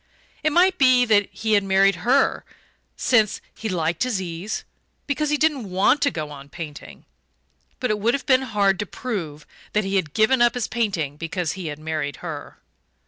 It 0.41 0.51
might 0.51 0.79
be 0.79 1.05
that 1.05 1.29
he 1.31 1.53
had 1.53 1.63
married 1.63 1.97
her 1.97 2.43
since 2.97 3.39
he 3.53 3.69
liked 3.69 4.01
his 4.01 4.19
ease 4.19 4.63
because 5.05 5.29
he 5.29 5.37
didn't 5.37 5.69
want 5.69 6.01
to 6.01 6.09
go 6.09 6.31
on 6.31 6.49
painting; 6.49 7.05
but 7.79 7.91
it 7.91 7.99
would 7.99 8.15
have 8.15 8.25
been 8.25 8.41
hard 8.41 8.79
to 8.79 8.87
prove 8.87 9.45
that 9.73 9.83
he 9.83 9.97
had 9.97 10.15
given 10.15 10.41
up 10.41 10.55
his 10.55 10.67
painting 10.67 11.17
because 11.17 11.51
he 11.51 11.67
had 11.67 11.77
married 11.77 12.15
her. 12.25 12.57